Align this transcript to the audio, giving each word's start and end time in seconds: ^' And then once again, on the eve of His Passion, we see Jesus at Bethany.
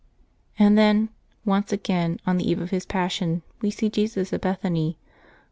^' 0.01 0.03
And 0.57 0.79
then 0.79 1.09
once 1.45 1.71
again, 1.71 2.19
on 2.25 2.37
the 2.37 2.49
eve 2.49 2.59
of 2.59 2.71
His 2.71 2.87
Passion, 2.87 3.43
we 3.61 3.69
see 3.69 3.87
Jesus 3.87 4.33
at 4.33 4.41
Bethany. 4.41 4.97